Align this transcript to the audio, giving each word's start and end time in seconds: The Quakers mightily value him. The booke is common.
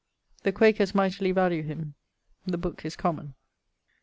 The 0.41 0.51
Quakers 0.51 0.95
mightily 0.95 1.31
value 1.31 1.61
him. 1.61 1.93
The 2.47 2.57
booke 2.57 2.83
is 2.85 2.95
common. 2.95 3.35